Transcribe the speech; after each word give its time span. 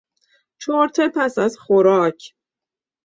چرت 0.61 0.97
پس 1.15 1.37
از 1.37 1.57
خوراک 1.57 2.35